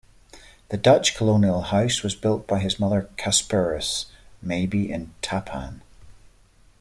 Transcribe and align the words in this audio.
The 0.69 0.77
Dutch 0.77 1.15
colonial 1.15 1.61
house 1.61 2.01
was 2.01 2.15
built 2.15 2.47
by 2.47 2.57
his 2.57 2.73
brother 2.77 3.07
Casparus 3.19 4.05
Mabie 4.43 4.89
in 4.89 5.13
Tappan. 5.21 5.83